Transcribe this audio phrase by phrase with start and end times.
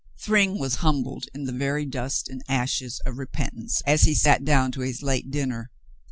[0.19, 4.43] Thryng was humbled in the very dust and ashes of re pentance as he sat
[4.43, 5.69] down to his late dinner.